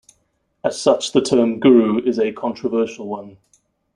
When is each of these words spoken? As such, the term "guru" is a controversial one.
As 0.63 0.81
such, 0.81 1.11
the 1.11 1.21
term 1.21 1.59
"guru" 1.59 1.99
is 2.03 2.17
a 2.17 2.31
controversial 2.33 3.05
one. 3.07 3.37